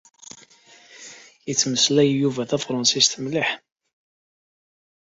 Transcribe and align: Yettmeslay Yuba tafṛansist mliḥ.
Yettmeslay 1.47 2.09
Yuba 2.21 2.43
tafṛansist 2.49 3.13
mliḥ. 3.23 3.49